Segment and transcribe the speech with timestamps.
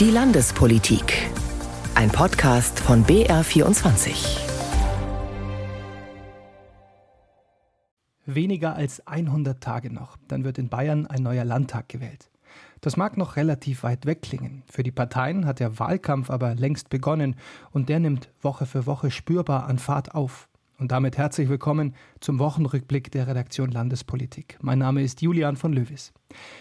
[0.00, 1.28] Die Landespolitik.
[1.96, 4.38] Ein Podcast von BR24.
[8.24, 12.30] Weniger als 100 Tage noch, dann wird in Bayern ein neuer Landtag gewählt.
[12.80, 14.62] Das mag noch relativ weit weg klingen.
[14.70, 17.34] Für die Parteien hat der Wahlkampf aber längst begonnen
[17.72, 20.48] und der nimmt Woche für Woche spürbar an Fahrt auf.
[20.78, 24.58] Und damit herzlich willkommen zum Wochenrückblick der Redaktion Landespolitik.
[24.62, 26.12] Mein Name ist Julian von Löwis.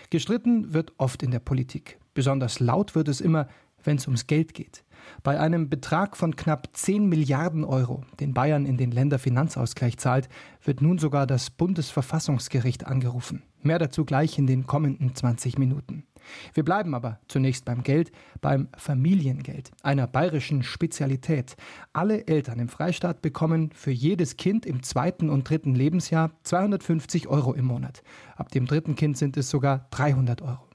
[0.09, 1.99] Gestritten wird oft in der Politik.
[2.17, 3.47] Besonders laut wird es immer,
[3.83, 4.83] wenn es ums Geld geht.
[5.21, 10.27] Bei einem Betrag von knapp 10 Milliarden Euro, den Bayern in den Länderfinanzausgleich zahlt,
[10.63, 13.43] wird nun sogar das Bundesverfassungsgericht angerufen.
[13.61, 16.07] Mehr dazu gleich in den kommenden 20 Minuten.
[16.55, 21.55] Wir bleiben aber zunächst beim Geld, beim Familiengeld, einer bayerischen Spezialität.
[21.93, 27.53] Alle Eltern im Freistaat bekommen für jedes Kind im zweiten und dritten Lebensjahr 250 Euro
[27.53, 28.01] im Monat.
[28.35, 30.66] Ab dem dritten Kind sind es sogar 300 Euro.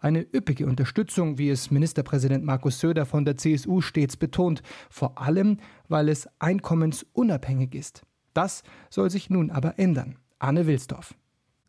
[0.00, 5.58] Eine üppige Unterstützung, wie es Ministerpräsident Markus Söder von der CSU stets betont, vor allem
[5.88, 8.02] weil es einkommensunabhängig ist.
[8.34, 10.16] Das soll sich nun aber ändern.
[10.38, 11.14] Anne Wilsdorf.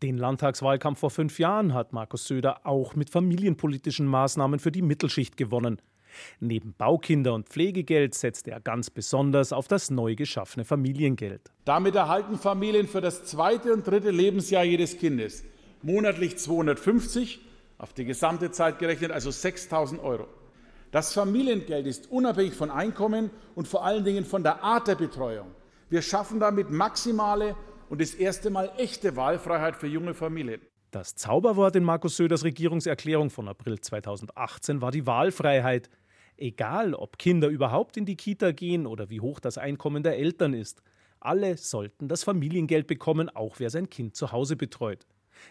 [0.04, 5.36] Den Landtagswahlkampf vor fünf Jahren hat Markus Söder auch mit familienpolitischen Maßnahmen für die Mittelschicht
[5.36, 5.82] gewonnen.
[6.40, 11.52] Neben Baukinder- und Pflegegeld setzt er ganz besonders auf das neu geschaffene Familiengeld.
[11.66, 15.44] Damit erhalten Familien für das zweite und dritte Lebensjahr jedes Kindes
[15.82, 17.40] monatlich 250,
[17.80, 20.28] auf die gesamte Zeit gerechnet also 6000 Euro.
[20.92, 25.48] Das Familiengeld ist unabhängig von Einkommen und vor allen Dingen von der Art der Betreuung.
[25.90, 27.56] Wir schaffen damit maximale
[27.90, 30.62] und das erste Mal echte Wahlfreiheit für junge Familien.
[30.92, 35.90] Das Zauberwort in Markus Söders Regierungserklärung von April 2018 war die Wahlfreiheit.
[36.36, 40.54] Egal, ob Kinder überhaupt in die Kita gehen oder wie hoch das Einkommen der Eltern
[40.54, 40.82] ist,
[41.20, 45.06] alle sollten das Familiengeld bekommen, auch wer sein Kind zu Hause betreut.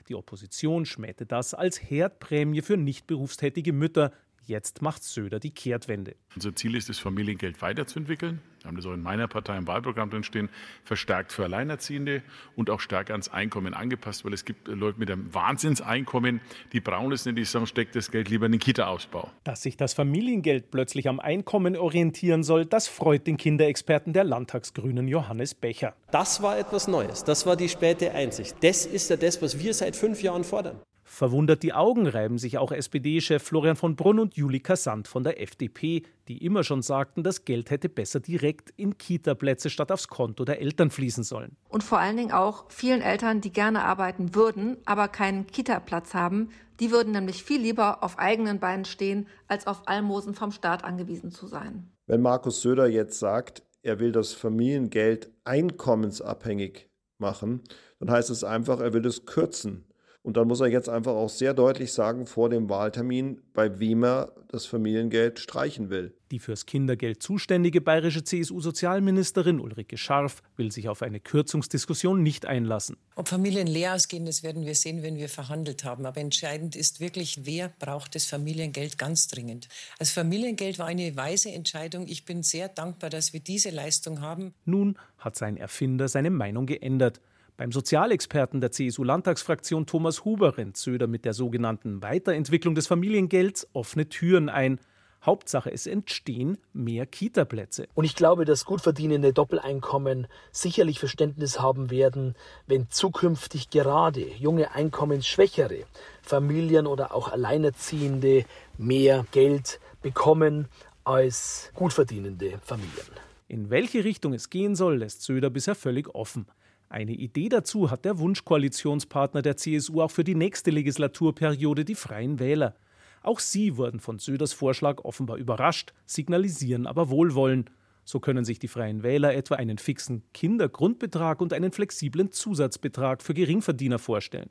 [0.09, 4.13] Die Opposition schmähte das als Herdprämie für nicht berufstätige Mütter,
[4.49, 6.17] Jetzt macht Söder die Kehrtwende.
[6.35, 8.41] Unser Ziel ist es, Familiengeld weiterzuentwickeln.
[8.63, 10.49] Wir haben das auch in meiner Partei im Wahlprogramm drin stehen,
[10.85, 12.23] verstärkt für Alleinerziehende
[12.57, 16.41] und auch stärker ans Einkommen angepasst, weil es gibt Leute mit einem Wahnsinnseinkommen,
[16.73, 19.31] die brauchen es nicht, die sagen, steckt das Geld lieber in den Kita-Ausbau.
[19.45, 25.09] Dass sich das Familiengeld plötzlich am Einkommen orientieren soll, das freut den Kinderexperten der Landtagsgrünen
[25.09, 25.95] Johannes Becher.
[26.11, 28.57] Das war etwas Neues, das war die späte Einsicht.
[28.63, 30.81] Das ist ja das, was wir seit fünf Jahren fordern.
[31.19, 35.43] Verwundert die Augen reiben sich auch SPD-Chef Florian von Brunn und Julika Sand von der
[35.43, 40.45] FDP, die immer schon sagten, das Geld hätte besser direkt in Kita-Plätze statt aufs Konto
[40.45, 41.57] der Eltern fließen sollen.
[41.69, 46.51] Und vor allen Dingen auch vielen Eltern, die gerne arbeiten würden, aber keinen Kita-Platz haben,
[46.79, 51.33] die würden nämlich viel lieber auf eigenen Beinen stehen, als auf Almosen vom Staat angewiesen
[51.33, 51.91] zu sein.
[52.07, 57.65] Wenn Markus Söder jetzt sagt, er will das Familiengeld einkommensabhängig machen,
[57.99, 59.88] dann heißt es einfach, er will es kürzen.
[60.23, 64.05] Und dann muss er jetzt einfach auch sehr deutlich sagen vor dem Wahltermin, bei wem
[64.05, 66.15] er das Familiengeld streichen will.
[66.31, 72.97] Die fürs Kindergeld zuständige bayerische CSU-Sozialministerin Ulrike Scharf will sich auf eine Kürzungsdiskussion nicht einlassen.
[73.15, 76.05] Ob Familien leer ausgehen, das werden wir sehen, wenn wir verhandelt haben.
[76.05, 79.69] Aber entscheidend ist wirklich, wer braucht das Familiengeld ganz dringend.
[79.99, 82.07] Das Familiengeld war eine weise Entscheidung.
[82.07, 84.53] Ich bin sehr dankbar, dass wir diese Leistung haben.
[84.65, 87.21] Nun hat sein Erfinder seine Meinung geändert.
[87.59, 94.09] Beim Sozialexperten der CSU-Landtagsfraktion Thomas Huber rennt Söder mit der sogenannten Weiterentwicklung des Familiengelds offene
[94.09, 94.79] Türen ein.
[95.27, 97.89] Hauptsache, es entstehen mehr Kitaplätze.
[97.97, 102.37] Und ich glaube, dass gut verdienende Doppeleinkommen sicherlich Verständnis haben werden,
[102.69, 105.83] wenn zukünftig gerade junge Einkommensschwächere
[106.23, 108.45] Familien oder auch Alleinerziehende
[108.77, 110.69] mehr Geld bekommen
[111.03, 113.09] als gut verdienende Familien.
[113.49, 116.47] In welche Richtung es gehen soll, lässt Söder bisher völlig offen.
[116.91, 122.39] Eine Idee dazu hat der Wunschkoalitionspartner der CSU auch für die nächste Legislaturperiode, die Freien
[122.39, 122.77] Wähler.
[123.23, 127.69] Auch sie wurden von Söders Vorschlag offenbar überrascht, signalisieren aber Wohlwollen.
[128.05, 133.35] So können sich die Freien Wähler etwa einen fixen Kindergrundbetrag und einen flexiblen Zusatzbetrag für
[133.35, 134.49] Geringverdiener vorstellen.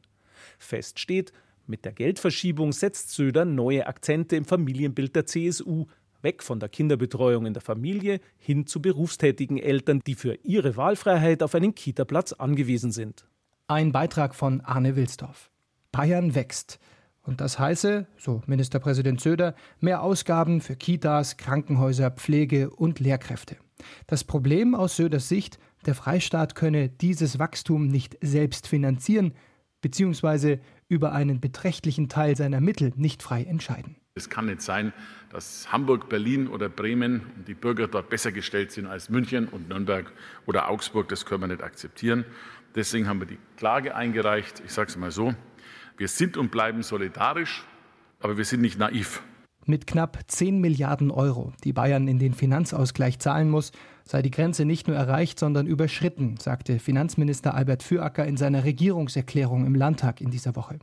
[0.60, 1.34] Fest steht,
[1.66, 5.88] mit der Geldverschiebung setzt Söder neue Akzente im Familienbild der CSU,
[6.22, 11.44] Weg von der Kinderbetreuung in der Familie hin zu berufstätigen Eltern, die für ihre Wahlfreiheit
[11.44, 13.28] auf einen Kitaplatz angewiesen sind.
[13.68, 15.52] Ein Beitrag von Arne Wilsdorf.
[15.92, 16.80] Bayern wächst.
[17.22, 23.58] Und das heiße, so Ministerpräsident Söder, mehr Ausgaben für Kitas, Krankenhäuser, Pflege und Lehrkräfte.
[24.08, 29.34] Das Problem aus Söders Sicht, der Freistaat könne dieses Wachstum nicht selbst finanzieren,
[29.82, 33.98] beziehungsweise über einen beträchtlichen Teil seiner Mittel nicht frei entscheiden.
[34.18, 34.92] Es kann nicht sein,
[35.30, 39.70] dass Hamburg, Berlin oder Bremen und die Bürger dort besser gestellt sind als München und
[39.70, 40.12] Nürnberg
[40.46, 41.08] oder Augsburg.
[41.08, 42.26] Das können wir nicht akzeptieren.
[42.76, 44.62] Deswegen haben wir die Klage eingereicht.
[44.66, 45.34] Ich sage es mal so,
[45.98, 47.64] wir sind und bleiben solidarisch,
[48.20, 49.22] aber wir sind nicht naiv.
[49.66, 53.72] Mit knapp 10 Milliarden Euro, die Bayern in den Finanzausgleich zahlen muss,
[54.06, 59.66] sei die Grenze nicht nur erreicht, sondern überschritten, sagte Finanzminister Albert Füracker in seiner Regierungserklärung
[59.66, 60.80] im Landtag in dieser Woche.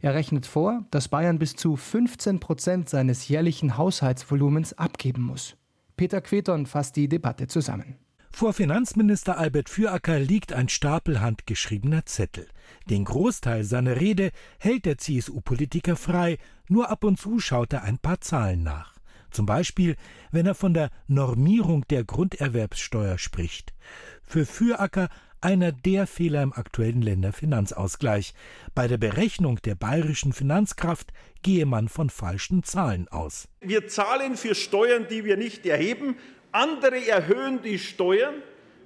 [0.00, 5.56] Er rechnet vor, dass Bayern bis zu 15 Prozent seines jährlichen Haushaltsvolumens abgeben muss.
[5.96, 7.96] Peter Queton fasst die Debatte zusammen.
[8.32, 12.46] Vor Finanzminister Albert Füracker liegt ein Stapel handgeschriebener Zettel.
[12.88, 16.38] Den Großteil seiner Rede hält der CSU-Politiker frei,
[16.68, 18.94] nur ab und zu schaut er ein paar Zahlen nach.
[19.30, 19.96] Zum Beispiel,
[20.30, 23.74] wenn er von der Normierung der Grunderwerbssteuer spricht.
[24.22, 25.08] Für Füracker
[25.40, 28.34] einer der Fehler im aktuellen Länderfinanzausgleich.
[28.74, 33.48] Bei der Berechnung der bayerischen Finanzkraft gehe man von falschen Zahlen aus.
[33.60, 36.16] Wir zahlen für Steuern, die wir nicht erheben,
[36.52, 38.42] andere erhöhen die Steuern,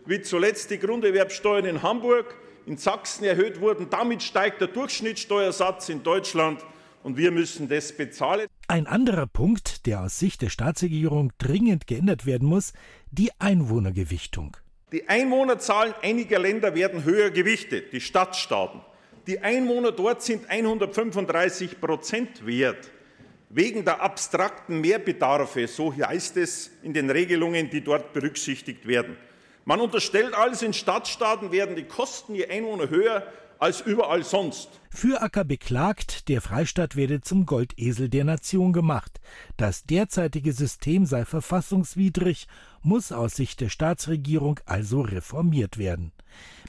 [0.06, 2.36] wie zuletzt die Grunderwerbsteuern in Hamburg,
[2.66, 3.88] in Sachsen erhöht wurden.
[3.90, 6.64] Damit steigt der Durchschnittssteuersatz in Deutschland
[7.02, 8.46] und wir müssen das bezahlen.
[8.68, 12.72] Ein anderer Punkt, der aus Sicht der Staatsregierung dringend geändert werden muss,
[13.10, 14.56] die Einwohnergewichtung.
[14.94, 18.80] Die Einwohnerzahlen einiger Länder werden höher gewichtet, die Stadtstaaten.
[19.26, 22.92] Die Einwohner dort sind 135 Prozent wert
[23.48, 29.16] wegen der abstrakten Mehrbedarfe, so heißt es in den Regelungen, die dort berücksichtigt werden.
[29.64, 33.26] Man unterstellt also, in Stadtstaaten werden die Kosten je Einwohner höher
[33.58, 34.68] als überall sonst.
[34.90, 39.20] Füracker beklagt, der Freistaat werde zum Goldesel der Nation gemacht.
[39.56, 42.46] Das derzeitige System sei verfassungswidrig,
[42.82, 46.12] muss aus Sicht der Staatsregierung also reformiert werden.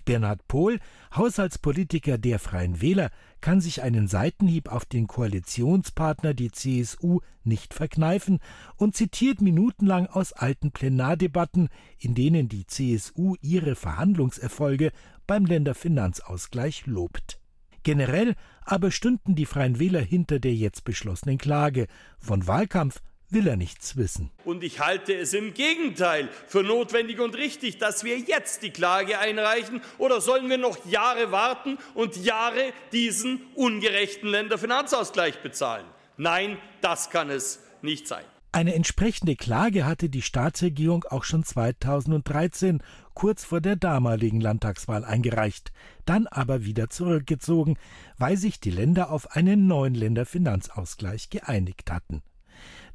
[0.06, 0.80] Bernhard Pohl,
[1.16, 3.10] Haushaltspolitiker der Freien Wähler,
[3.42, 8.40] kann sich einen Seitenhieb auf den Koalitionspartner, die CSU, nicht verkneifen
[8.76, 14.92] und zitiert minutenlang aus alten Plenardebatten, in denen die CSU ihre Verhandlungserfolge
[15.28, 17.40] beim Länderfinanzausgleich lobt.
[17.84, 21.88] Generell aber stünden die Freien Wähler hinter der jetzt beschlossenen Klage.
[22.20, 24.32] Von Wahlkampf will er nichts wissen.
[24.44, 29.20] Und ich halte es im Gegenteil für notwendig und richtig, dass wir jetzt die Klage
[29.20, 29.82] einreichen.
[29.98, 35.86] Oder sollen wir noch Jahre warten und Jahre diesen ungerechten Länderfinanzausgleich bezahlen?
[36.18, 38.26] Nein, das kann es nicht sein.
[38.56, 42.82] Eine entsprechende Klage hatte die Staatsregierung auch schon 2013
[43.14, 45.74] kurz vor der damaligen Landtagswahl eingereicht,
[46.06, 47.76] dann aber wieder zurückgezogen,
[48.18, 52.22] weil sich die Länder auf einen neuen Länderfinanzausgleich geeinigt hatten.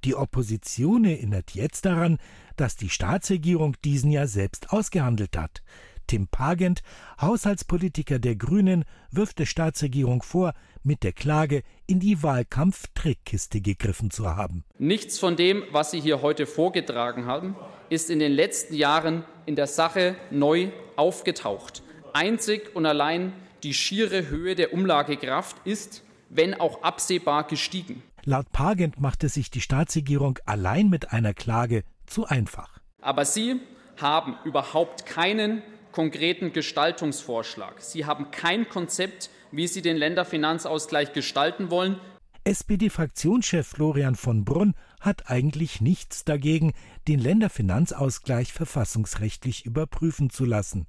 [0.03, 2.17] Die Opposition erinnert jetzt daran,
[2.57, 5.63] dass die Staatsregierung diesen ja selbst ausgehandelt hat.
[6.07, 6.83] Tim Pagent,
[7.21, 14.37] Haushaltspolitiker der Grünen, wirft der Staatsregierung vor, mit der Klage in die Wahlkampftrickkiste gegriffen zu
[14.37, 14.65] haben.
[14.79, 17.57] Nichts von dem, was Sie hier heute vorgetragen haben,
[17.89, 21.83] ist in den letzten Jahren in der Sache neu aufgetaucht.
[22.13, 23.33] Einzig und allein
[23.63, 28.03] die schiere Höhe der Umlagekraft ist, wenn auch absehbar, gestiegen.
[28.25, 32.79] Laut Pagent machte sich die Staatsregierung allein mit einer Klage zu einfach.
[33.01, 33.61] Aber Sie
[34.01, 35.63] haben überhaupt keinen
[35.93, 37.81] konkreten Gestaltungsvorschlag.
[37.81, 42.01] Sie haben kein Konzept, wie Sie den Länderfinanzausgleich gestalten wollen.
[42.45, 46.73] SPD-Fraktionschef Florian von Brunn hat eigentlich nichts dagegen,
[47.07, 50.87] den Länderfinanzausgleich verfassungsrechtlich überprüfen zu lassen.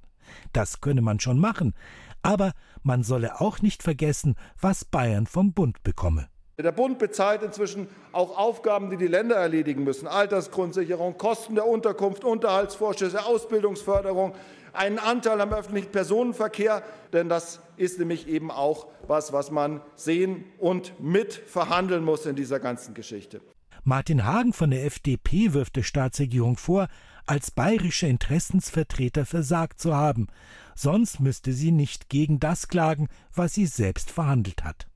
[0.52, 1.74] Das könne man schon machen,
[2.22, 6.28] aber man solle auch nicht vergessen, was Bayern vom Bund bekomme.
[6.62, 10.06] Der Bund bezahlt inzwischen auch Aufgaben, die die Länder erledigen müssen.
[10.06, 14.34] Altersgrundsicherung, Kosten der Unterkunft, Unterhaltsvorschüsse, Ausbildungsförderung,
[14.72, 16.82] einen Anteil am öffentlichen Personenverkehr.
[17.12, 22.36] Denn das ist nämlich eben auch was, was man sehen und mit verhandeln muss in
[22.36, 23.40] dieser ganzen Geschichte.
[23.84, 26.86] Martin Hagen von der FDP wirft der Staatsregierung vor,
[27.26, 30.28] als bayerische Interessensvertreter versagt zu haben.
[30.76, 34.86] Sonst müsste sie nicht gegen das klagen, was sie selbst verhandelt hat.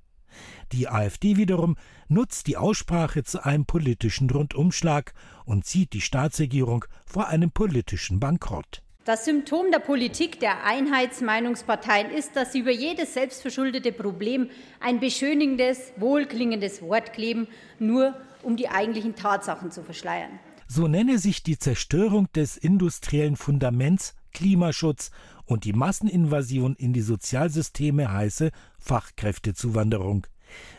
[0.73, 1.77] Die AfD wiederum
[2.09, 5.13] nutzt die Aussprache zu einem politischen Rundumschlag
[5.45, 8.83] und zieht die Staatsregierung vor einem politischen Bankrott.
[9.05, 14.51] Das Symptom der Politik der Einheitsmeinungsparteien ist, dass sie über jedes selbstverschuldete Problem
[14.81, 17.47] ein beschönigendes, wohlklingendes Wort kleben,
[17.79, 20.41] nur um die eigentlichen Tatsachen zu verschleiern.
[20.67, 25.13] So nenne sich die Zerstörung des industriellen Fundaments Klimaschutz
[25.47, 30.27] und die Masseninvasion in die Sozialsysteme heiße Fachkräftezuwanderung.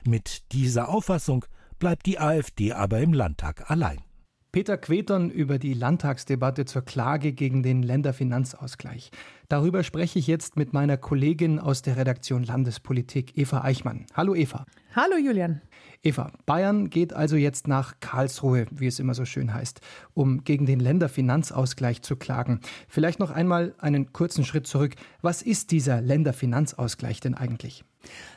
[0.06, 1.46] Mit dieser Auffassung
[1.80, 4.00] bleibt die AfD aber im Landtag allein.
[4.52, 9.12] Peter Quetern über die Landtagsdebatte zur Klage gegen den Länderfinanzausgleich.
[9.50, 14.06] Darüber spreche ich jetzt mit meiner Kollegin aus der Redaktion Landespolitik, Eva Eichmann.
[14.14, 14.66] Hallo Eva.
[14.96, 15.62] Hallo Julian.
[16.02, 19.82] Eva, Bayern geht also jetzt nach Karlsruhe, wie es immer so schön heißt,
[20.14, 22.62] um gegen den Länderfinanzausgleich zu klagen.
[22.88, 24.96] Vielleicht noch einmal einen kurzen Schritt zurück.
[25.22, 27.84] Was ist dieser Länderfinanzausgleich denn eigentlich?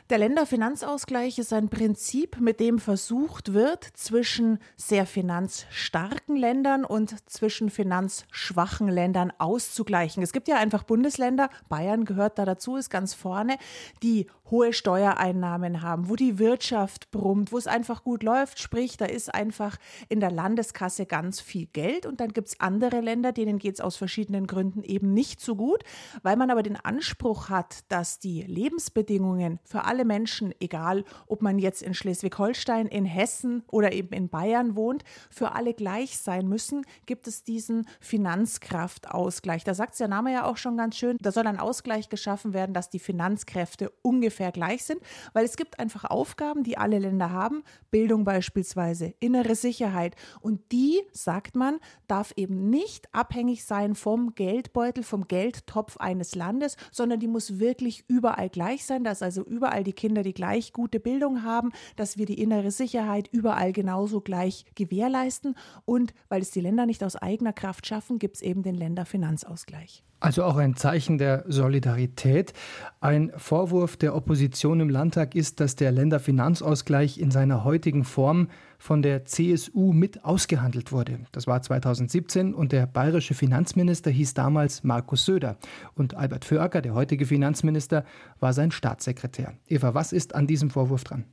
[0.09, 7.69] Der Länderfinanzausgleich ist ein Prinzip, mit dem versucht wird, zwischen sehr finanzstarken Ländern und zwischen
[7.69, 10.21] finanzschwachen Ländern auszugleichen.
[10.21, 13.57] Es gibt ja einfach Bundesländer, Bayern gehört da dazu, ist ganz vorne,
[14.03, 18.59] die hohe Steuereinnahmen haben, wo die Wirtschaft brummt, wo es einfach gut läuft.
[18.59, 19.77] Sprich, da ist einfach
[20.09, 22.05] in der Landeskasse ganz viel Geld.
[22.05, 25.55] Und dann gibt es andere Länder, denen geht es aus verschiedenen Gründen eben nicht so
[25.55, 25.83] gut,
[26.21, 31.57] weil man aber den Anspruch hat, dass die Lebensbedingungen für alle Menschen, egal ob man
[31.57, 36.85] jetzt in Schleswig-Holstein, in Hessen oder eben in Bayern wohnt, für alle gleich sein müssen,
[37.05, 39.63] gibt es diesen Finanzkraftausgleich.
[39.63, 42.73] Da sagt der Name ja auch schon ganz schön, da soll ein Ausgleich geschaffen werden,
[42.73, 45.01] dass die Finanzkräfte ungefähr ungefähr gleich sind,
[45.33, 50.15] weil es gibt einfach Aufgaben, die alle Länder haben, Bildung beispielsweise, innere Sicherheit.
[50.41, 56.75] Und die, sagt man, darf eben nicht abhängig sein vom Geldbeutel, vom Geldtopf eines Landes,
[56.91, 60.99] sondern die muss wirklich überall gleich sein, dass also überall die Kinder die gleich gute
[60.99, 65.55] Bildung haben, dass wir die innere Sicherheit überall genauso gleich gewährleisten.
[65.85, 70.03] Und weil es die Länder nicht aus eigener Kraft schaffen, gibt es eben den Länderfinanzausgleich.
[70.21, 72.53] Also auch ein Zeichen der Solidarität.
[72.99, 78.47] Ein Vorwurf der Opposition im Landtag ist, dass der Länderfinanzausgleich in seiner heutigen Form
[78.77, 81.21] von der CSU mit ausgehandelt wurde.
[81.31, 85.57] Das war 2017 und der bayerische Finanzminister hieß damals Markus Söder.
[85.95, 88.05] Und Albert Föacker, der heutige Finanzminister,
[88.39, 89.53] war sein Staatssekretär.
[89.67, 91.25] Eva, was ist an diesem Vorwurf dran?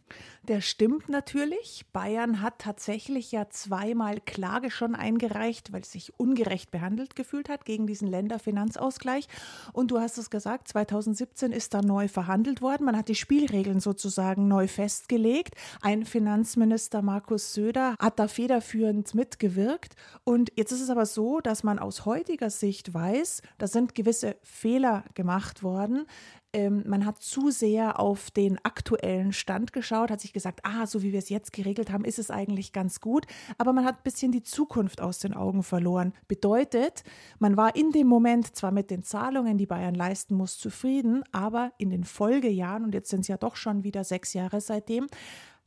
[0.48, 1.84] Der stimmt natürlich.
[1.92, 7.66] Bayern hat tatsächlich ja zweimal Klage schon eingereicht, weil es sich ungerecht behandelt gefühlt hat
[7.66, 9.28] gegen diesen Länderfinanzausgleich.
[9.74, 12.86] Und du hast es gesagt, 2017 ist da neu verhandelt worden.
[12.86, 15.54] Man hat die Spielregeln sozusagen neu festgelegt.
[15.82, 19.96] Ein Finanzminister Markus Söder hat da federführend mitgewirkt.
[20.24, 24.36] Und jetzt ist es aber so, dass man aus heutiger Sicht weiß, da sind gewisse
[24.42, 26.06] Fehler gemacht worden.
[26.52, 31.02] Ähm, man hat zu sehr auf den aktuellen Stand geschaut, hat sich gesagt, ah, so
[31.02, 33.26] wie wir es jetzt geregelt haben, ist es eigentlich ganz gut.
[33.58, 36.14] Aber man hat ein bisschen die Zukunft aus den Augen verloren.
[36.26, 37.02] Bedeutet,
[37.38, 41.72] man war in dem Moment zwar mit den Zahlungen, die Bayern leisten muss, zufrieden, aber
[41.76, 45.06] in den Folgejahren, und jetzt sind es ja doch schon wieder sechs Jahre seitdem,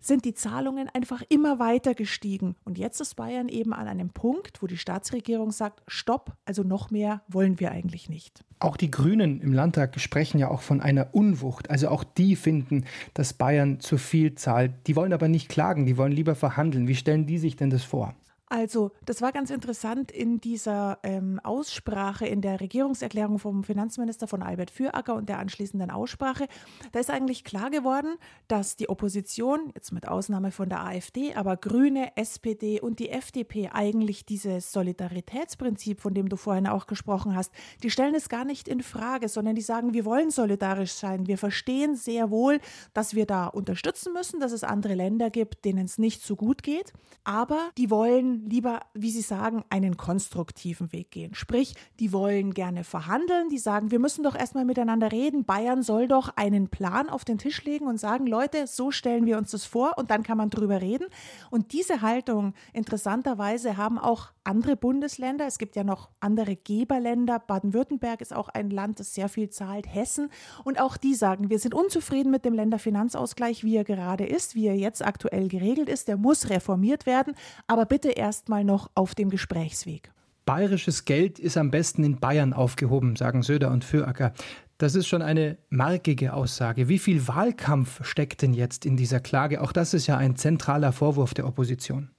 [0.02, 2.56] sind die Zahlungen einfach immer weiter gestiegen.
[2.66, 6.92] Und jetzt ist Bayern eben an einem Punkt, wo die Staatsregierung sagt, stopp, also noch
[6.92, 8.44] mehr wollen wir eigentlich nicht.
[8.60, 11.70] Auch die Grünen im Landtag sprechen ja auch von einer Unwucht.
[11.70, 14.72] Also auch die finden, dass Bayern zu viel zahlt.
[14.88, 16.88] Die wollen aber nicht klagen, die wollen lieber verhandeln.
[16.88, 18.14] Wie stellen die sich denn das vor?
[18.52, 24.44] Also, das war ganz interessant in dieser ähm, Aussprache, in der Regierungserklärung vom Finanzminister von
[24.44, 26.48] Albert Füracker und der anschließenden Aussprache.
[26.92, 28.18] Da ist eigentlich klar geworden,
[28.50, 33.70] dass die Opposition, jetzt mit Ausnahme von der AfD, aber Grüne, SPD und die FDP
[33.72, 37.54] eigentlich dieses Solidaritätsprinzip, von dem du vorhin auch gesprochen hast,
[37.84, 41.26] die stellen es gar nicht in Frage, sondern die sagen, wir wollen solidarisch sein.
[41.26, 42.60] Wir verstehen sehr wohl,
[42.94, 46.64] dass wir da unterstützen müssen, dass es andere Länder gibt, denen es nicht so gut
[46.64, 46.92] geht.
[47.24, 51.34] Aber die wollen lieber, wie Sie sagen, einen konstruktiven Weg gehen.
[51.34, 55.46] Sprich, die wollen gerne verhandeln, die sagen, wir müssen doch erstmal miteinander reden.
[55.46, 59.38] Bayern soll doch einen Plan auf den Tisch legen und sagen, Leute, so stellen wir
[59.38, 61.08] uns das vor und dann kann man drüber reden.
[61.50, 65.46] Und diese Haltung, interessanterweise, haben auch andere Bundesländer.
[65.46, 67.40] Es gibt ja noch andere Geberländer.
[67.40, 69.88] Baden-Württemberg ist auch ein Land, das sehr viel zahlt.
[69.94, 70.30] Hessen.
[70.64, 74.68] Und auch die sagen, wir sind unzufrieden mit dem Länderfinanzausgleich, wie er gerade ist, wie
[74.68, 76.08] er jetzt aktuell geregelt ist.
[76.08, 77.36] Der muss reformiert werden.
[77.68, 80.10] Aber bitte erstmal noch auf dem Gesprächsweg.
[80.46, 84.32] Bayerisches Geld ist am besten in Bayern aufgehoben, sagen Söder und Füracker.
[84.78, 86.88] Das ist schon eine markige Aussage.
[86.88, 89.60] Wie viel Wahlkampf steckt denn jetzt in dieser Klage?
[89.60, 92.10] Auch das ist ja ein zentraler Vorwurf der Opposition.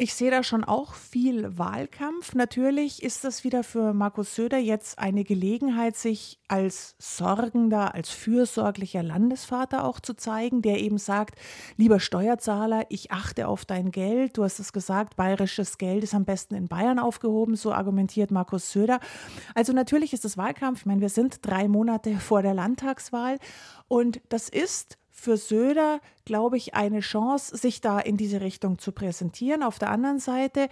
[0.00, 2.36] Ich sehe da schon auch viel Wahlkampf.
[2.36, 9.02] Natürlich ist das wieder für Markus Söder jetzt eine Gelegenheit, sich als sorgender, als fürsorglicher
[9.02, 11.36] Landesvater auch zu zeigen, der eben sagt,
[11.76, 14.38] lieber Steuerzahler, ich achte auf dein Geld.
[14.38, 18.70] Du hast es gesagt, bayerisches Geld ist am besten in Bayern aufgehoben, so argumentiert Markus
[18.70, 19.00] Söder.
[19.56, 20.82] Also natürlich ist es Wahlkampf.
[20.82, 23.40] Ich meine, wir sind drei Monate vor der Landtagswahl
[23.88, 28.92] und das ist für Söder, glaube ich, eine Chance, sich da in diese Richtung zu
[28.92, 29.64] präsentieren.
[29.64, 30.68] Auf der anderen Seite,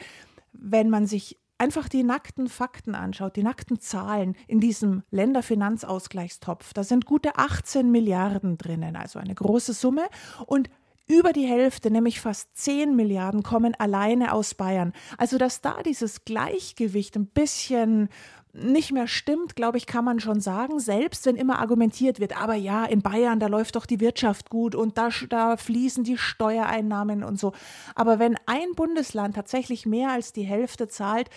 [0.53, 6.85] wenn man sich einfach die nackten Fakten anschaut, die nackten Zahlen in diesem Länderfinanzausgleichstopf, da
[6.85, 10.07] sind gute 18 Milliarden drinnen, also eine große Summe.
[10.47, 10.71] Und
[11.09, 14.93] über die Hälfte, nämlich fast 10 Milliarden, kommen alleine aus Bayern.
[15.19, 18.11] Also, dass da dieses Gleichgewicht ein bisschen
[18.57, 22.55] nicht mehr stimmt, glaube ich, kann man schon sagen, selbst wenn immer argumentiert wird, aber
[22.55, 27.23] ja, in Bayern, da läuft doch die Wirtschaft gut und da, da fließen die Steuereinnahmen
[27.23, 27.53] und so.
[27.95, 31.31] Aber wenn ein Bundesland tatsächlich mehr als die Hälfte zahlt,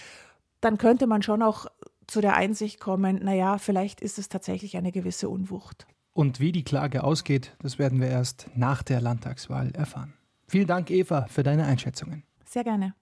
[0.61, 1.67] dann könnte man schon auch
[2.07, 5.85] zu der Einsicht kommen, naja, vielleicht ist es tatsächlich eine gewisse Unwucht.
[6.13, 10.13] Und wie die Klage ausgeht, das werden wir erst nach der Landtagswahl erfahren.
[10.47, 12.23] Vielen Dank, Eva, für deine Einschätzungen.
[12.45, 12.95] Sehr gerne.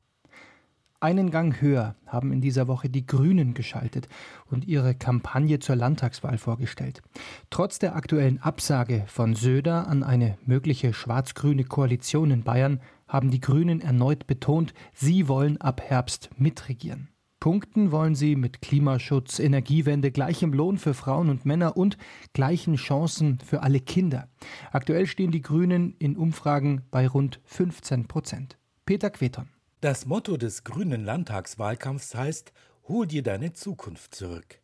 [1.00, 4.08] Einen Gang höher haben in dieser Woche die Grünen geschaltet
[4.48, 7.04] und ihre Kampagne zur Landtagswahl vorgestellt.
[7.52, 13.40] Trotz der aktuellen Absage von Söder an eine mögliche schwarz-grüne Koalition in Bayern haben die
[13.40, 17.10] Grünen erneut betont, sie wollen ab Herbst mitregieren.
[17.40, 22.00] Punkten wollen sie mit Klimaschutz, Energiewende, gleichem Lohn für Frauen und Männer und
[22.34, 24.30] gleichen Chancen für alle Kinder.
[24.72, 28.58] Aktuell stehen die Grünen in Umfragen bei rund 15 Prozent.
[28.88, 29.50] Peter Queton.
[29.80, 32.52] Das Motto des grünen Landtagswahlkampfs heißt
[32.88, 34.60] Hol dir deine Zukunft zurück.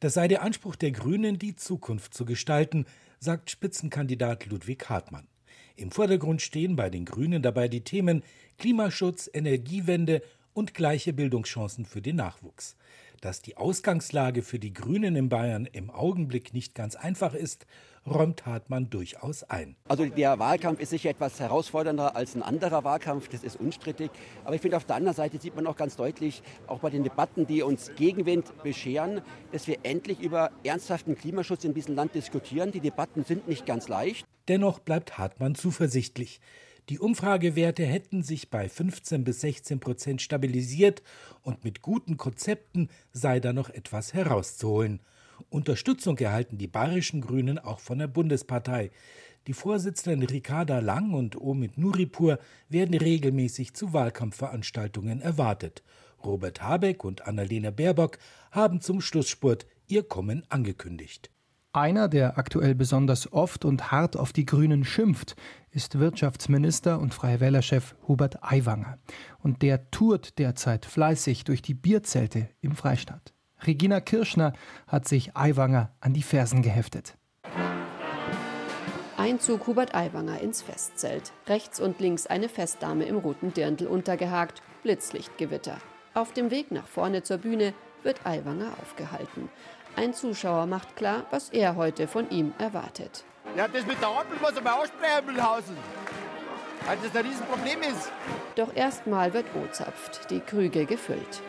[0.00, 2.86] Das sei der Anspruch der Grünen, die Zukunft zu gestalten,
[3.20, 5.28] sagt Spitzenkandidat Ludwig Hartmann.
[5.76, 8.22] Im Vordergrund stehen bei den Grünen dabei die Themen
[8.56, 10.22] Klimaschutz, Energiewende
[10.54, 12.76] und gleiche Bildungschancen für den Nachwuchs.
[13.20, 17.66] Dass die Ausgangslage für die Grünen in Bayern im Augenblick nicht ganz einfach ist,
[18.06, 19.76] räumt Hartmann durchaus ein.
[19.88, 24.10] Also der Wahlkampf ist sicher etwas herausfordernder als ein anderer Wahlkampf, das ist unstrittig.
[24.44, 27.02] Aber ich finde, auf der anderen Seite sieht man auch ganz deutlich, auch bei den
[27.02, 32.72] Debatten, die uns Gegenwind bescheren, dass wir endlich über ernsthaften Klimaschutz in diesem Land diskutieren.
[32.72, 34.26] Die Debatten sind nicht ganz leicht.
[34.48, 36.40] Dennoch bleibt Hartmann zuversichtlich.
[36.90, 41.02] Die Umfragewerte hätten sich bei 15 bis 16 Prozent stabilisiert
[41.40, 45.00] und mit guten Konzepten sei da noch etwas herauszuholen.
[45.48, 48.90] Unterstützung erhalten die bayerischen Grünen auch von der Bundespartei.
[49.46, 52.38] Die Vorsitzenden Ricarda Lang und Omid Nuripur
[52.68, 55.82] werden regelmäßig zu Wahlkampfveranstaltungen erwartet.
[56.24, 58.18] Robert Habeck und Annalena Baerbock
[58.50, 61.30] haben zum Schlussspurt ihr Kommen angekündigt.
[61.74, 65.34] Einer, der aktuell besonders oft und hart auf die Grünen schimpft,
[65.72, 68.98] ist Wirtschaftsminister und Freie Wählerchef Hubert Aiwanger.
[69.40, 73.33] Und der tourt derzeit fleißig durch die Bierzelte im Freistaat.
[73.66, 74.52] Regina Kirschner
[74.86, 77.16] hat sich Aiwanger an die Fersen geheftet.
[79.16, 81.32] Einzug Hubert Aiwanger ins Festzelt.
[81.46, 84.60] Rechts und links eine Festdame im roten Dirndl untergehakt.
[84.82, 85.78] Blitzlichtgewitter.
[86.12, 89.48] Auf dem Weg nach vorne zur Bühne wird Aiwanger aufgehalten.
[89.96, 93.24] Ein Zuschauer macht klar, was er heute von ihm erwartet.
[93.56, 95.76] Ja, das mit der Ampel muss aber aussprechen, Mühlhausen.
[96.84, 98.12] Weil das ein Riesenproblem ist.
[98.56, 101.40] Doch erstmal wird ozapft, die Krüge gefüllt.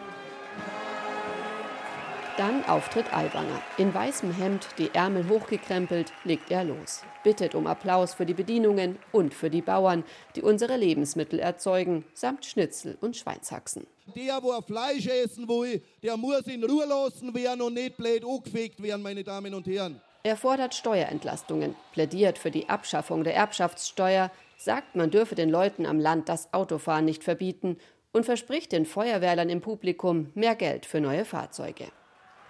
[2.37, 3.61] Dann auftritt Aiwanger.
[3.77, 7.01] In weißem Hemd, die Ärmel hochgekrempelt, legt er los.
[7.23, 10.03] Bittet um Applaus für die Bedienungen und für die Bauern,
[10.35, 13.87] die unsere Lebensmittel erzeugen, samt Schnitzel und Schweinshaxen.
[14.13, 18.83] Der, wo Fleisch essen will, der muss in Ruhe lassen werden und nicht blöd angefegt
[18.83, 20.01] werden, meine Damen und Herren.
[20.23, 26.01] Er fordert Steuerentlastungen, plädiert für die Abschaffung der Erbschaftssteuer, sagt, man dürfe den Leuten am
[26.01, 27.77] Land das Autofahren nicht verbieten
[28.11, 31.85] und verspricht den Feuerwehrlern im Publikum mehr Geld für neue Fahrzeuge.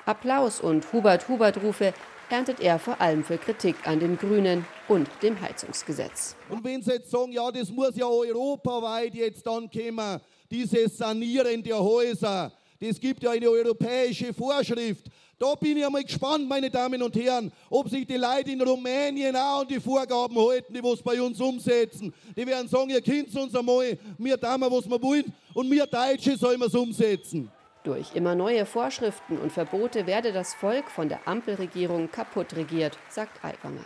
[0.05, 1.93] Applaus und Hubert-Hubert-Rufe
[2.29, 6.35] erntet er vor allem für Kritik an den Grünen und dem Heizungsgesetz.
[6.49, 11.63] Und wenn Sie jetzt sagen, ja, das muss ja europaweit jetzt dann kommen, dieses Sanieren
[11.63, 15.07] der Häuser, das gibt ja eine europäische Vorschrift.
[15.39, 19.35] Da bin ich einmal gespannt, meine Damen und Herren, ob sich die Leute in Rumänien
[19.35, 22.13] auch an die Vorgaben halten, die was bei uns umsetzen.
[22.37, 26.37] Die werden sagen, ihr könnt uns einmal, wir tun was wir wollen und wir Deutsche
[26.37, 27.51] sollen es umsetzen.
[27.85, 33.45] Durch immer neue Vorschriften und Verbote werde das Volk von der Ampelregierung kaputt regiert, sagt
[33.45, 33.85] Aiwanger.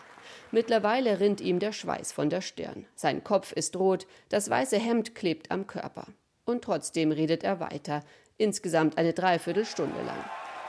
[0.52, 2.86] Mittlerweile rinnt ihm der Schweiß von der Stirn.
[2.96, 6.08] Sein Kopf ist rot, das weiße Hemd klebt am Körper.
[6.46, 8.02] Und trotzdem redet er weiter,
[8.38, 10.24] insgesamt eine Dreiviertelstunde lang.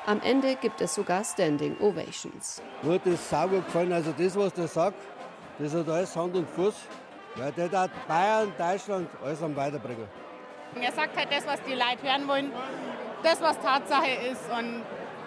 [0.07, 2.61] Am Ende gibt es sogar Standing Ovations.
[2.83, 5.01] Mir hat das saugut gefallen, also das, was der sagt,
[5.61, 6.75] das hat alles Hand und Fuß.
[7.37, 10.09] Weil der hat Bayern, Deutschland alles am Weiterbringen.
[10.75, 12.51] Er sagt halt das, was die Leute hören wollen
[13.23, 14.43] das, was Tatsache ist.
[14.51, 14.83] Und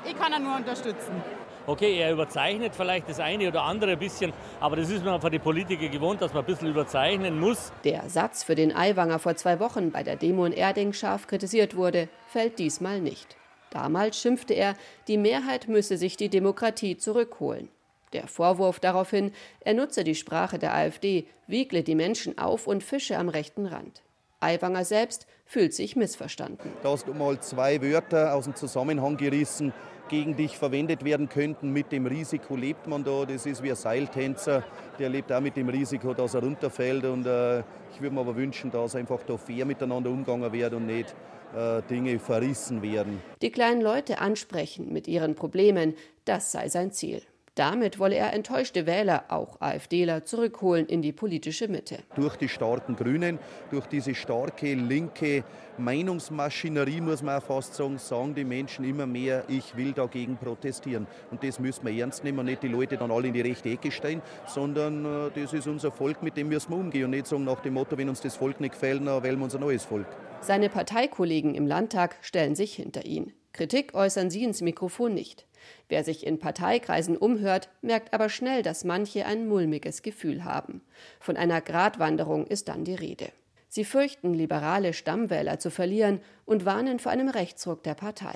[0.05, 1.21] ich kann ihn nur unterstützen.
[1.65, 5.31] Okay, er überzeichnet vielleicht das eine oder andere ein bisschen, aber das ist man von
[5.31, 7.71] den Politikern gewohnt, dass man ein bisschen überzeichnen muss.
[7.85, 11.77] Der Satz, für den Aiwanger vor zwei Wochen bei der Demo in Erding scharf kritisiert
[11.77, 13.37] wurde, fällt diesmal nicht.
[13.69, 14.75] Damals schimpfte er,
[15.07, 17.69] die Mehrheit müsse sich die Demokratie zurückholen.
[18.11, 23.17] Der Vorwurf daraufhin, er nutze die Sprache der AfD, wiegle die Menschen auf und fische
[23.17, 24.03] am rechten Rand.
[24.43, 26.71] Aiwanger selbst fühlt sich missverstanden.
[26.81, 29.73] Da hast du mal zwei Wörter aus dem Zusammenhang gerissen,
[30.09, 31.71] gegen dich verwendet werden könnten.
[31.71, 33.25] Mit dem Risiko lebt man da.
[33.25, 34.63] Das ist wie ein Seiltänzer,
[34.99, 37.05] der lebt auch mit dem Risiko, dass er runterfällt.
[37.05, 37.59] Und äh,
[37.93, 41.15] ich würde mir aber wünschen, dass einfach da fair miteinander umgegangen wird und nicht
[41.55, 43.21] äh, Dinge verrissen werden.
[43.41, 47.21] Die kleinen Leute ansprechen mit ihren Problemen, das sei sein Ziel.
[47.55, 51.99] Damit wolle er enttäuschte Wähler, auch AfDler, zurückholen in die politische Mitte.
[52.15, 53.37] Durch die starken Grünen,
[53.69, 55.43] durch diese starke linke
[55.77, 61.05] Meinungsmaschinerie, muss man fast sagen, sagen die Menschen immer mehr, ich will dagegen protestieren.
[61.29, 63.69] Und das müssen wir ernst nehmen und nicht die Leute dann alle in die rechte
[63.69, 67.27] Ecke stellen, sondern äh, das ist unser Volk, mit dem müssen wir umgehen und nicht
[67.27, 69.85] sagen nach dem Motto, wenn uns das Volk nicht gefällt, dann wählen wir unser neues
[69.85, 70.07] Volk.
[70.41, 73.31] Seine Parteikollegen im Landtag stellen sich hinter ihn.
[73.53, 75.45] Kritik äußern sie ins Mikrofon nicht.
[75.89, 80.81] Wer sich in Parteikreisen umhört, merkt aber schnell, dass manche ein mulmiges Gefühl haben.
[81.19, 83.29] Von einer Gratwanderung ist dann die Rede.
[83.69, 88.35] Sie fürchten, liberale Stammwähler zu verlieren und warnen vor einem Rechtsruck der Partei.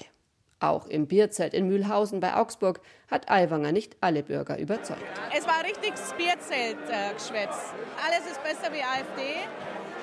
[0.60, 5.04] Auch im Bierzelt in Mühlhausen bei Augsburg hat Aiwanger nicht alle Bürger überzeugt.
[5.38, 7.74] Es war richtiges Bierzelt-Geschwätz.
[8.04, 9.36] Alles ist besser wie AfD,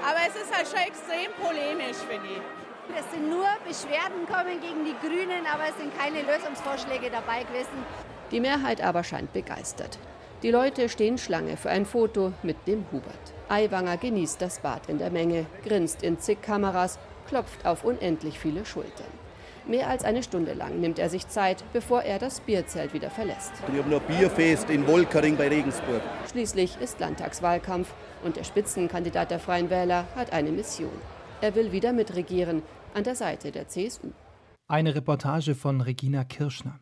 [0.08, 2.63] aber es ist halt schon extrem polemisch, finde ich.
[2.92, 7.84] Es sind nur Beschwerden kommen gegen die Grünen, aber es sind keine Lösungsvorschläge dabei gewesen.
[8.30, 9.98] Die Mehrheit aber scheint begeistert.
[10.42, 13.32] Die Leute stehen Schlange für ein Foto mit dem Hubert.
[13.48, 18.66] Aiwanger genießt das Bad in der Menge, grinst in zig Kameras, klopft auf unendlich viele
[18.66, 19.06] Schultern.
[19.66, 23.52] Mehr als eine Stunde lang nimmt er sich Zeit, bevor er das Bierzelt wieder verlässt.
[23.68, 26.02] Wir haben noch Bierfest in Wolkering bei Regensburg.
[26.30, 30.92] Schließlich ist Landtagswahlkampf und der Spitzenkandidat der Freien Wähler hat eine Mission.
[31.44, 32.62] Er will wieder mitregieren
[32.94, 34.12] an der Seite der CSU.
[34.66, 36.80] Eine Reportage von Regina Kirschner.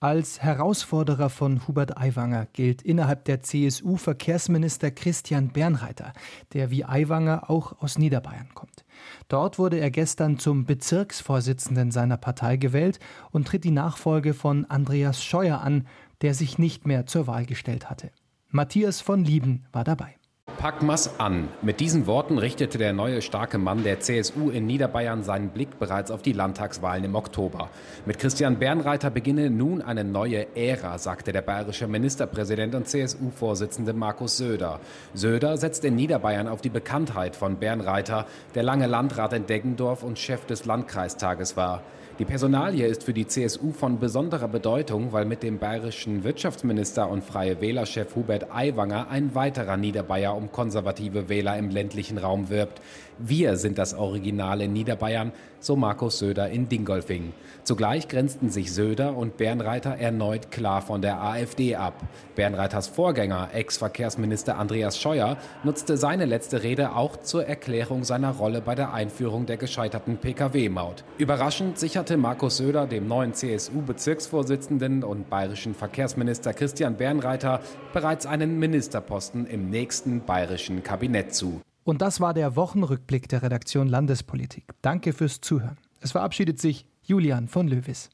[0.00, 6.12] Als Herausforderer von Hubert Aiwanger gilt innerhalb der CSU Verkehrsminister Christian Bernreiter,
[6.54, 8.84] der wie Aiwanger auch aus Niederbayern kommt.
[9.28, 12.98] Dort wurde er gestern zum Bezirksvorsitzenden seiner Partei gewählt
[13.30, 15.86] und tritt die Nachfolge von Andreas Scheuer an,
[16.20, 18.10] der sich nicht mehr zur Wahl gestellt hatte.
[18.50, 20.16] Matthias von Lieben war dabei.
[20.64, 21.50] Packmas an.
[21.60, 26.10] Mit diesen Worten richtete der neue starke Mann der CSU in Niederbayern seinen Blick bereits
[26.10, 27.68] auf die Landtagswahlen im Oktober.
[28.06, 34.38] Mit Christian Bernreiter beginne nun eine neue Ära, sagte der bayerische Ministerpräsident und CSU-Vorsitzende Markus
[34.38, 34.80] Söder.
[35.12, 38.24] Söder setzt in Niederbayern auf die Bekanntheit von Bernreiter,
[38.54, 41.82] der lange Landrat in Deggendorf und Chef des Landkreistages war.
[42.20, 47.24] Die Personalie ist für die CSU von besonderer Bedeutung, weil mit dem bayerischen Wirtschaftsminister und
[47.24, 52.80] Freie Wählerchef Hubert Aiwanger ein weiterer Niederbayer um konservative Wähler im ländlichen Raum wirbt.
[53.18, 55.32] Wir sind das originale Niederbayern,
[55.64, 57.32] so Markus Söder in Dingolfing.
[57.64, 61.94] Zugleich grenzten sich Söder und Bernreiter erneut klar von der AfD ab.
[62.36, 68.74] Bernreiters Vorgänger, Ex-Verkehrsminister Andreas Scheuer, nutzte seine letzte Rede auch zur Erklärung seiner Rolle bei
[68.74, 71.04] der Einführung der gescheiterten Pkw-Maut.
[71.18, 77.60] Überraschend sicherte Markus Söder dem neuen CSU-Bezirksvorsitzenden und bayerischen Verkehrsminister Christian Bernreiter
[77.92, 81.62] bereits einen Ministerposten im nächsten bayerischen Kabinett zu.
[81.84, 84.64] Und das war der Wochenrückblick der Redaktion Landespolitik.
[84.80, 85.78] Danke fürs Zuhören.
[86.00, 88.10] Es verabschiedet sich Julian von Löwis.